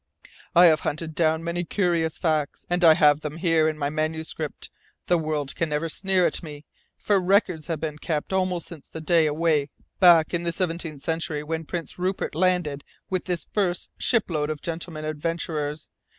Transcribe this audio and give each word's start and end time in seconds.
"I 0.55 0.65
have 0.65 0.79
hunted 0.79 1.13
down 1.13 1.43
many 1.43 1.63
curious 1.63 2.17
facts, 2.17 2.65
and 2.71 2.83
I 2.83 2.95
have 2.95 3.19
them 3.19 3.37
here 3.37 3.69
in 3.69 3.77
my 3.77 3.91
manuscript. 3.91 4.71
The 5.05 5.19
world 5.19 5.55
cannot 5.55 5.91
sneer 5.91 6.25
at 6.25 6.41
me, 6.41 6.65
for 6.97 7.19
records 7.19 7.67
have 7.67 7.79
been 7.79 7.99
kept 7.99 8.33
almost 8.33 8.65
since 8.65 8.89
the 8.89 8.99
day 8.99 9.27
away 9.27 9.69
back 9.99 10.33
in 10.33 10.41
the 10.41 10.51
seventeenth 10.51 11.03
century 11.03 11.43
when 11.43 11.65
Prince 11.65 11.99
Rupert 11.99 12.33
landed 12.33 12.83
with 13.11 13.27
his 13.27 13.45
first 13.53 13.91
shipload 13.99 14.49
of 14.49 14.63
gentlemen 14.63 15.05
adventurers. 15.05 15.91